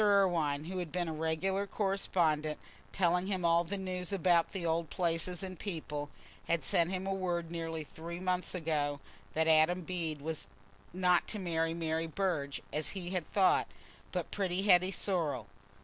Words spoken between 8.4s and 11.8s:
ago that Adam Bede was not to marry